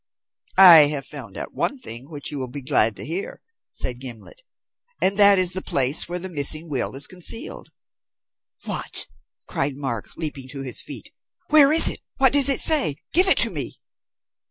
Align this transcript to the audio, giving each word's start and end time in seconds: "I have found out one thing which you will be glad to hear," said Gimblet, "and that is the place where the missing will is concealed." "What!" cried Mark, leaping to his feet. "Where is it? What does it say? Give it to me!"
"I 0.57 0.87
have 0.87 1.05
found 1.05 1.37
out 1.37 1.53
one 1.53 1.77
thing 1.77 2.09
which 2.09 2.31
you 2.31 2.39
will 2.39 2.47
be 2.47 2.63
glad 2.63 2.95
to 2.95 3.05
hear," 3.05 3.39
said 3.69 3.99
Gimblet, 3.99 4.41
"and 4.99 5.15
that 5.17 5.37
is 5.37 5.51
the 5.51 5.61
place 5.61 6.09
where 6.09 6.17
the 6.17 6.27
missing 6.27 6.69
will 6.71 6.95
is 6.95 7.05
concealed." 7.05 7.69
"What!" 8.65 9.05
cried 9.47 9.77
Mark, 9.77 10.09
leaping 10.17 10.47
to 10.47 10.63
his 10.63 10.81
feet. 10.81 11.11
"Where 11.49 11.71
is 11.71 11.87
it? 11.87 11.99
What 12.17 12.33
does 12.33 12.49
it 12.49 12.59
say? 12.59 12.95
Give 13.13 13.27
it 13.27 13.37
to 13.45 13.51
me!" 13.51 13.77